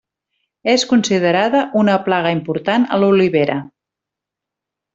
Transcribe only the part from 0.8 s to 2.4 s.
considerada una plaga